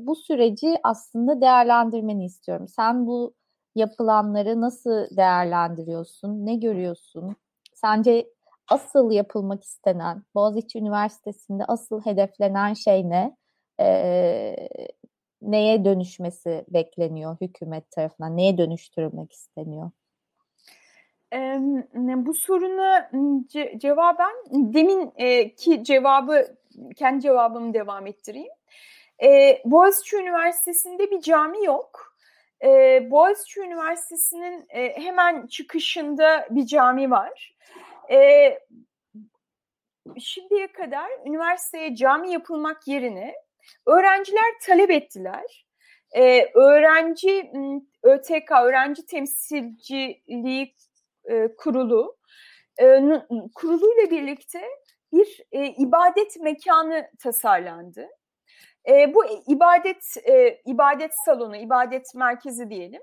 [0.00, 2.68] bu süreci aslında değerlendirmeni istiyorum.
[2.68, 3.34] Sen bu
[3.74, 6.46] yapılanları nasıl değerlendiriyorsun?
[6.46, 7.36] Ne görüyorsun?
[7.74, 8.26] Sence
[8.70, 13.36] asıl yapılmak istenen, Boğaziçi Üniversitesi'nde asıl hedeflenen şey ne?
[13.82, 14.68] E,
[15.42, 18.36] neye dönüşmesi bekleniyor hükümet tarafından?
[18.36, 19.90] Neye dönüştürülmek isteniyor?
[21.32, 21.60] E,
[22.16, 23.10] bu soruna
[23.52, 26.56] ce- cevaben demin e, ki cevabı
[26.96, 28.52] kendi cevabımı devam ettireyim.
[29.22, 32.16] E, Boğaziçi Üniversitesi'nde bir cami yok.
[32.64, 37.56] E, Boğaziçi Üniversitesi'nin e, hemen çıkışında bir cami var.
[38.10, 38.18] E,
[40.18, 43.34] şimdiye kadar üniversiteye cami yapılmak yerine
[43.86, 45.66] Öğrenciler talep ettiler.
[46.16, 47.52] Ee, öğrenci
[48.02, 50.74] ÖTK, Öğrenci Temsilciliği
[51.24, 52.16] e, Kurulu
[52.80, 53.00] e,
[53.54, 54.62] kuruluyla birlikte
[55.12, 58.08] bir e, ibadet mekanı tasarlandı.
[58.88, 63.00] E, bu ibadet e, ibadet salonu, ibadet merkezi diyelim.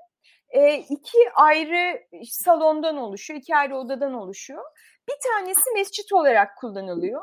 [0.50, 4.64] E, iki ayrı salondan oluşuyor, iki ayrı odadan oluşuyor.
[5.10, 7.22] Bir tanesi mescit olarak kullanılıyor.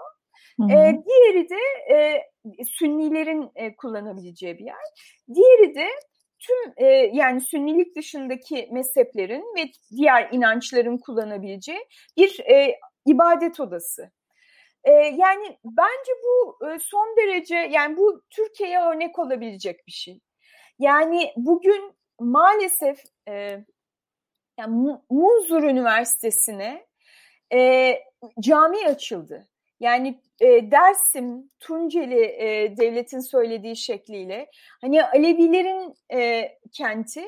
[0.60, 2.24] E, diğeri de e,
[2.64, 4.76] Sünnilerin e, kullanabileceği bir yer.
[5.34, 5.88] Diğeri de
[6.38, 11.80] tüm e, yani Sünnilik dışındaki mezheplerin ve diğer inançların kullanabileceği
[12.16, 14.10] bir e, ibadet odası.
[14.84, 20.20] E, yani bence bu e, son derece yani bu Türkiye'ye örnek olabilecek bir şey.
[20.78, 23.32] Yani bugün maalesef e,
[24.58, 26.86] yani Munzur Üniversitesi'ne
[27.52, 27.92] e,
[28.40, 29.48] cami açıldı.
[29.80, 37.24] Yani e, Dersim, Tunceli e, devletin söylediği şekliyle hani Alevilerin e, kenti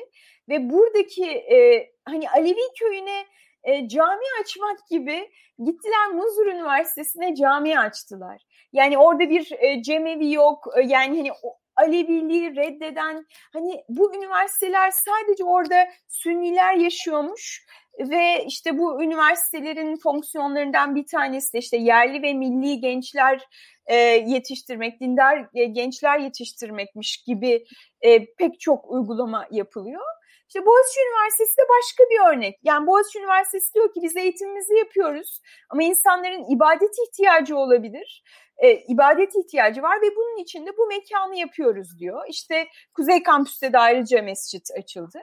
[0.49, 3.25] ve buradaki e, hani Alevi köyüne
[3.63, 5.29] e, cami açmak gibi
[5.65, 8.41] gittiler Muzur Üniversitesi'ne cami açtılar.
[8.73, 11.31] Yani orada bir e, cemevi yok e, yani hani
[11.75, 17.65] Aleviliği reddeden hani bu üniversiteler sadece orada Sünniler yaşıyormuş
[17.99, 23.41] ve işte bu üniversitelerin fonksiyonlarından bir tanesi de işte yerli ve milli gençler
[23.85, 23.95] e,
[24.27, 27.65] yetiştirmek, dindar e, gençler yetiştirmekmiş gibi
[28.01, 30.01] e, pek çok uygulama yapılıyor.
[30.47, 32.59] İşte Boğaziçi Üniversitesi de başka bir örnek.
[32.63, 38.23] Yani Boğaziçi Üniversitesi diyor ki biz eğitimimizi yapıyoruz ama insanların ibadet ihtiyacı olabilir.
[38.57, 42.21] E, ibadet ihtiyacı var ve bunun için de bu mekanı yapıyoruz diyor.
[42.29, 45.19] İşte Kuzey Kampüs'te de ayrıca mescit açıldı.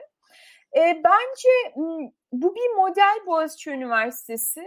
[0.75, 1.73] E, bence
[2.31, 4.63] bu bir model Boğaziçi Üniversitesi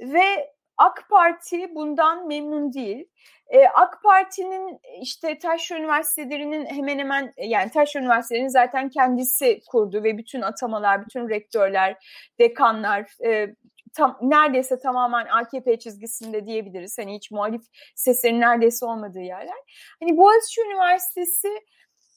[0.00, 3.08] ve AK Parti bundan memnun değil.
[3.48, 10.18] Ee, AK Parti'nin işte Taş Üniversitelerinin hemen hemen yani Taş Üniversitelerinin zaten kendisi kurdu ve
[10.18, 11.96] bütün atamalar, bütün rektörler,
[12.38, 13.54] dekanlar e,
[13.96, 16.98] tam, neredeyse tamamen AKP çizgisinde diyebiliriz.
[16.98, 17.62] Hani hiç muhalif
[17.94, 19.58] seslerin neredeyse olmadığı yerler.
[20.00, 21.48] Hani Boğaziçi Üniversitesi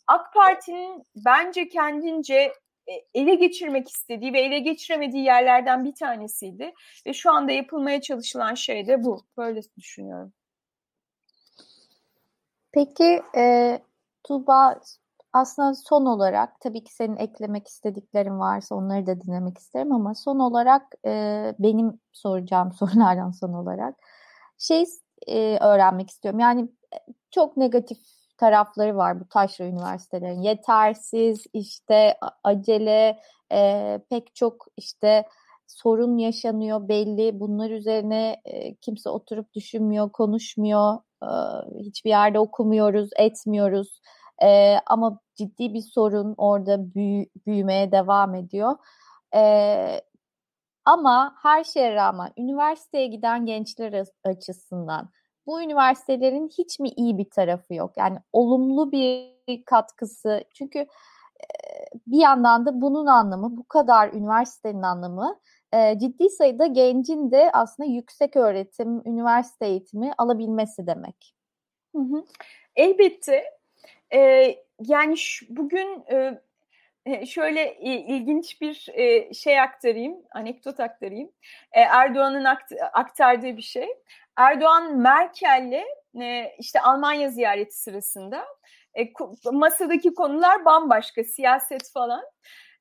[0.08, 2.54] AK Parti'nin bence kendince e,
[3.14, 6.74] ele geçirmek istediği ve ele geçiremediği yerlerden bir tanesiydi.
[7.06, 9.22] Ve şu anda yapılmaya çalışılan şey de bu.
[9.38, 10.34] Böyle düşünüyorum.
[12.72, 13.80] Peki e,
[14.24, 14.80] Tuğba
[15.34, 20.40] aslında son olarak tabii ki senin eklemek istediklerin varsa onları da dinlemek isterim ama son
[20.40, 23.96] olarak e, benim soracağım sorulardan son olarak
[24.58, 24.86] şey
[25.28, 26.40] e, öğrenmek istiyorum.
[26.40, 26.70] Yani
[27.32, 27.98] çok negatif
[28.40, 30.42] tarafları var bu taşra üniversitelerin.
[30.42, 33.20] Yetersiz, işte acele,
[33.52, 35.26] e, pek çok işte
[35.68, 37.40] sorun yaşanıyor belli.
[37.40, 40.98] Bunlar üzerine e, kimse oturup düşünmüyor, konuşmuyor.
[41.24, 41.30] E,
[41.80, 44.02] hiçbir yerde okumuyoruz, etmiyoruz.
[44.44, 48.76] E, ama ciddi bir sorun orada büyü, büyümeye devam ediyor.
[49.36, 50.02] E,
[50.86, 55.10] ama her şeye rağmen üniversiteye giden gençler açısından
[55.46, 57.92] bu üniversitelerin hiç mi iyi bir tarafı yok?
[57.98, 60.44] Yani olumlu bir katkısı.
[60.54, 60.86] Çünkü
[62.08, 65.40] bir yandan da bunun anlamı, bu kadar üniversitenin anlamı
[65.98, 71.36] ciddi sayıda gencin de aslında yüksek öğretim, üniversite eğitimi alabilmesi demek.
[71.96, 72.26] Hı hı.
[72.76, 73.44] Elbette.
[74.14, 76.04] Ee, yani şu, bugün
[77.06, 81.32] e, şöyle ilginç bir e, şey aktarayım, anekdot aktarayım.
[81.72, 82.46] E, Erdoğan'ın
[82.94, 83.88] aktardığı bir şey.
[84.40, 85.84] Erdoğan Merkel'le
[86.22, 88.46] e, işte Almanya ziyareti sırasında
[89.00, 89.12] e,
[89.52, 92.24] masadaki konular bambaşka, siyaset falan.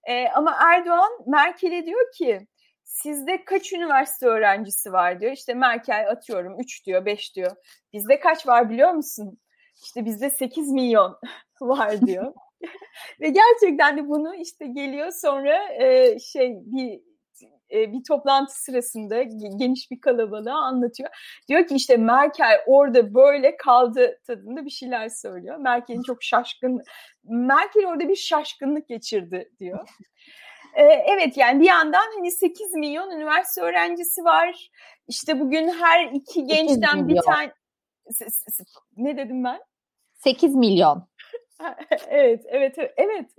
[0.05, 2.47] E, ama Erdoğan Merkel'e diyor ki
[2.85, 5.33] sizde kaç üniversite öğrencisi var diyor.
[5.33, 7.57] İşte Merkel atıyorum 3 diyor, 5 diyor.
[7.93, 9.39] Bizde kaç var biliyor musun?
[9.85, 11.19] İşte bizde 8 milyon
[11.61, 12.35] var diyor.
[13.21, 17.08] Ve gerçekten de bunu işte geliyor sonra e, şey bir
[17.73, 19.23] e, bir toplantı sırasında
[19.59, 21.11] geniş bir kalabalığa anlatıyor.
[21.49, 25.57] Diyor ki işte Merkel orada böyle kaldı tadında bir şeyler söylüyor.
[25.57, 26.83] Merkel'in çok şaşkın,
[27.25, 29.89] Merkel orada bir şaşkınlık geçirdi diyor.
[30.75, 34.71] E, evet yani bir yandan hani 8 milyon üniversite öğrencisi var.
[35.09, 37.53] İşte bugün her iki gençten bir tane
[38.97, 39.61] ne dedim ben?
[40.15, 41.09] 8 milyon.
[42.09, 43.31] evet, evet, evet.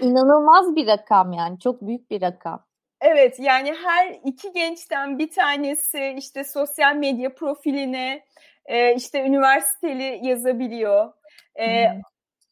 [0.00, 2.67] İnanılmaz bir rakam yani, çok büyük bir rakam.
[3.00, 8.24] Evet yani her iki gençten bir tanesi işte sosyal medya profiline
[8.66, 11.12] e, işte üniversiteli yazabiliyor.
[11.54, 12.00] E, hmm.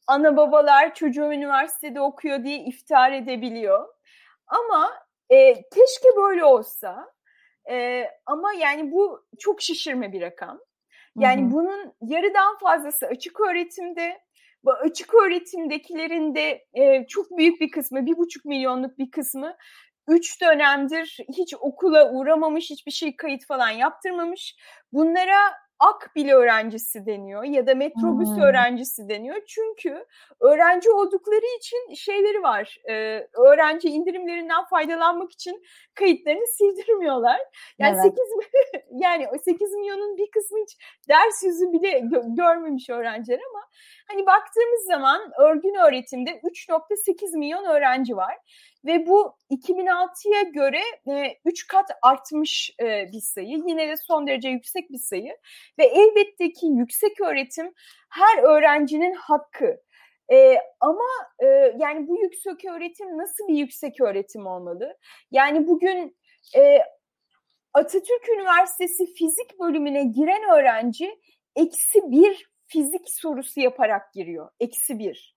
[0.06, 3.88] Ana babalar çocuğu üniversitede okuyor diye iftar edebiliyor.
[4.46, 4.90] Ama
[5.30, 7.12] e, keşke böyle olsa.
[7.70, 10.58] E, ama yani bu çok şişirme bir rakam.
[11.16, 14.20] Yani hı bunun yarıdan fazlası açık öğretimde.
[14.64, 19.56] Bu açık öğretimdekilerin de e, çok büyük bir kısmı, bir buçuk milyonluk bir kısmı
[20.08, 24.56] üç dönemdir hiç okula uğramamış, hiçbir şey kayıt falan yaptırmamış.
[24.92, 28.42] Bunlara ak bile öğrencisi deniyor ya da metrobüs hmm.
[28.42, 29.36] öğrencisi deniyor.
[29.46, 30.04] Çünkü
[30.40, 32.78] öğrenci oldukları için şeyleri var.
[32.88, 32.94] E,
[33.34, 35.62] öğrenci indirimlerinden faydalanmak için
[35.94, 37.40] kayıtlarını sildirmiyorlar.
[37.78, 38.14] Yani evet.
[38.72, 40.78] 8 yani 8 milyonun bir kısmı hiç
[41.08, 43.64] ders yüzü bile gö- görmemiş öğrenciler ama
[44.08, 48.36] hani baktığımız zaman örgün öğretimde 3.8 milyon öğrenci var
[48.86, 53.62] ve bu 2006'ya göre e, 3 kat artmış e, bir sayı.
[53.66, 55.36] Yine de son derece yüksek bir sayı.
[55.78, 57.74] Ve elbette ki yüksek öğretim
[58.08, 59.80] her öğrencinin hakkı.
[60.32, 61.08] E, ama
[61.42, 61.46] e,
[61.78, 64.96] yani bu yüksek öğretim nasıl bir yüksek öğretim olmalı?
[65.30, 66.16] Yani bugün
[66.56, 66.78] e,
[67.74, 71.20] Atatürk Üniversitesi fizik bölümüne giren öğrenci
[71.56, 74.50] eksi bir fizik sorusu yaparak giriyor.
[74.60, 75.35] Eksi bir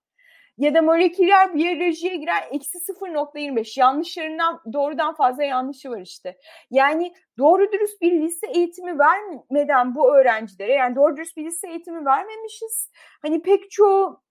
[0.59, 6.37] ya da moleküler biyolojiye giren eksi 0.25 yanlışlarından doğrudan fazla yanlışı var işte.
[6.71, 12.05] Yani doğru dürüst bir lise eğitimi vermeden bu öğrencilere yani doğru dürüst bir lise eğitimi
[12.05, 12.91] vermemişiz.
[13.21, 14.21] Hani pek çoğu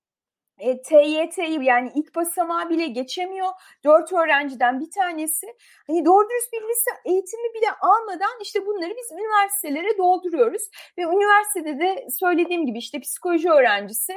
[0.59, 3.49] e, TYT'yi yani ilk basamağı bile geçemiyor.
[3.85, 5.47] Dört öğrenciden bir tanesi.
[5.87, 10.63] Hani doğru dürüst bir lise eğitimi bile almadan işte bunları biz üniversitelere dolduruyoruz.
[10.99, 14.13] Ve üniversitede de söylediğim gibi işte psikoloji öğrencisi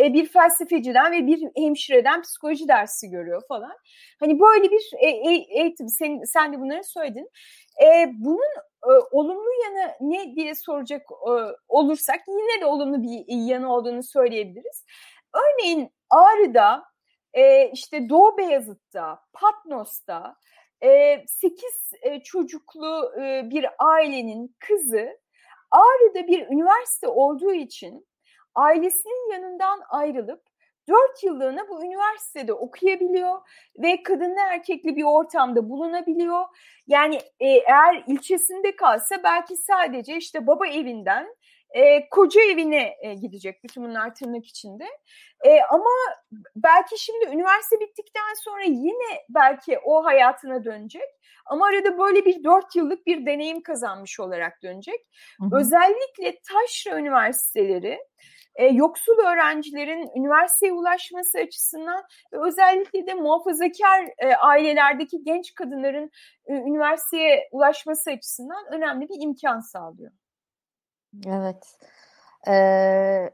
[0.00, 3.76] e, bir felsefeciden ve bir hemşireden psikoloji dersi görüyor falan.
[4.20, 7.28] Hani böyle bir e, e, eğitim sen, sen de bunları söyledin.
[7.82, 11.32] E, bunun e, olumlu yanı ne diye soracak e,
[11.68, 14.84] olursak yine de olumlu bir yanı olduğunu söyleyebiliriz.
[15.34, 16.84] Örneğin Ağrı'da,
[17.32, 20.36] e, işte Doğu Beyazıt'ta, Patnos'ta
[20.82, 21.64] e, 8
[22.02, 25.18] e, çocuklu e, bir ailenin kızı
[25.70, 28.06] Ağrı'da bir üniversite olduğu için
[28.54, 30.42] ailesinin yanından ayrılıp
[30.88, 33.40] dört yıllığına bu üniversitede okuyabiliyor
[33.78, 36.44] ve kadınlı erkekli bir ortamda bulunabiliyor.
[36.86, 41.26] Yani e, eğer ilçesinde kalsa belki sadece işte baba evinden
[41.74, 44.84] e, koca evine e, gidecek bütün bunlar tırnak içinde.
[45.44, 45.90] E, ama
[46.56, 51.08] belki şimdi üniversite bittikten sonra yine belki o hayatına dönecek.
[51.46, 55.06] Ama arada böyle bir dört yıllık bir deneyim kazanmış olarak dönecek.
[55.40, 55.58] Hı hı.
[55.60, 57.98] Özellikle taşra üniversiteleri
[58.54, 66.10] e, yoksul öğrencilerin üniversiteye ulaşması açısından ve özellikle de muhafazakar e, ailelerdeki genç kadınların
[66.46, 70.12] e, üniversiteye ulaşması açısından önemli bir imkan sağlıyor.
[71.26, 71.78] Evet.
[72.48, 73.30] Ee,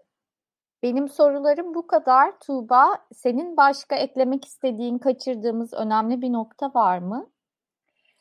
[0.82, 2.40] benim sorularım bu kadar.
[2.40, 7.30] Tuğba, senin başka eklemek istediğin, kaçırdığımız önemli bir nokta var mı?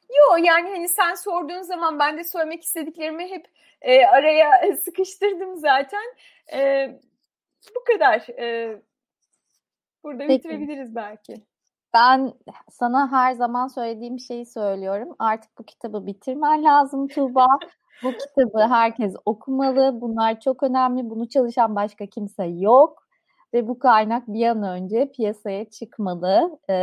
[0.10, 3.45] Yok yani hani sen sorduğun zaman ben de söylemek istediklerimi hep
[3.82, 6.16] e, araya sıkıştırdım zaten.
[6.53, 6.89] E,
[7.76, 8.39] bu kadar.
[8.39, 8.78] E,
[10.03, 10.34] burada Peki.
[10.34, 11.34] bitirebiliriz belki.
[11.93, 12.34] Ben
[12.72, 15.16] sana her zaman söylediğim şeyi söylüyorum.
[15.20, 17.47] Artık bu kitabı bitirmen lazım Tuğba.
[18.04, 20.02] Bu kitabı herkes okumalı.
[20.02, 21.10] Bunlar çok önemli.
[21.10, 23.04] Bunu çalışan başka kimse yok.
[23.54, 26.60] Ve bu kaynak bir an önce piyasaya çıkmalı.
[26.70, 26.76] E,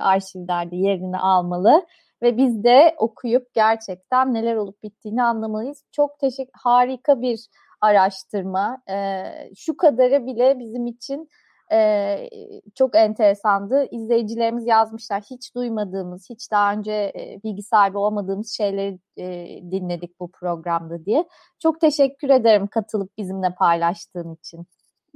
[0.00, 1.86] arşivlerde yerini almalı
[2.22, 5.84] ve biz de okuyup gerçekten neler olup bittiğini anlamalıyız.
[5.92, 7.40] Çok teşekkür, harika bir
[7.80, 8.78] araştırma.
[8.90, 9.22] E,
[9.56, 11.28] şu kadarı bile bizim için
[11.72, 12.28] e,
[12.74, 13.88] çok enteresandı.
[13.90, 15.22] İzleyicilerimiz yazmışlar.
[15.30, 21.24] Hiç duymadığımız, hiç daha önce e, bilgi sahibi olmadığımız şeyleri e, dinledik bu programda diye.
[21.62, 24.66] Çok teşekkür ederim katılıp bizimle paylaştığın için.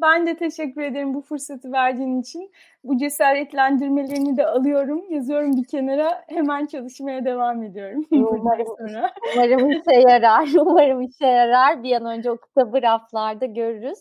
[0.00, 2.50] Ben de teşekkür ederim bu fırsatı verdiğin için.
[2.84, 6.24] Bu cesaretlendirmelerini de alıyorum, yazıyorum bir kenara.
[6.28, 8.06] Hemen çalışmaya devam ediyorum.
[8.12, 8.66] Umarım,
[9.34, 10.48] umarım işe yarar.
[10.60, 11.82] Umarım işe yarar.
[11.82, 13.98] Bir an önce o kitabı raflarda görürüz.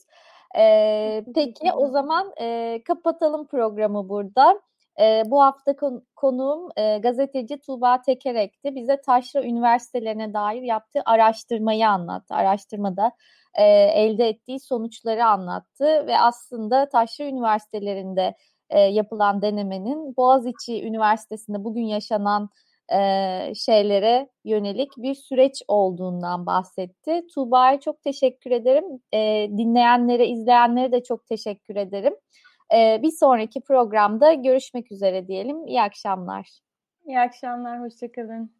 [0.58, 4.62] Ee, peki o zaman e, kapatalım programı burada.
[5.00, 8.76] E, bu hafta kon- konuğum e, gazeteci Tuğba Tekerek'ti.
[8.76, 12.36] Bize Taşra Üniversitelerine dair yaptığı araştırmayı anlattı.
[12.36, 13.12] Araştırmada
[13.54, 18.36] e, elde ettiği sonuçları anlattı ve aslında Taşra Üniversitelerinde
[18.70, 22.50] e, yapılan denemenin Boğaziçi Üniversitesi'nde bugün yaşanan
[22.94, 27.22] e, şeylere yönelik bir süreç olduğundan bahsetti.
[27.36, 28.86] Tuğba'ya çok teşekkür ederim.
[29.14, 32.14] E, dinleyenlere, izleyenlere de çok teşekkür ederim.
[32.74, 35.68] E, bir sonraki programda görüşmek üzere diyelim.
[35.68, 36.60] İyi akşamlar.
[37.06, 38.57] İyi akşamlar, hoşçakalın.